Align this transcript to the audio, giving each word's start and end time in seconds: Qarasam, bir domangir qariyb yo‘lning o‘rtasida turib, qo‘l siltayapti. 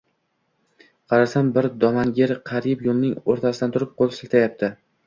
Qarasam, 1.13 1.51
bir 1.59 1.69
domangir 1.85 2.35
qariyb 2.53 2.85
yo‘lning 2.89 3.17
o‘rtasida 3.23 3.73
turib, 3.79 3.95
qo‘l 4.03 4.17
siltayapti. 4.21 4.75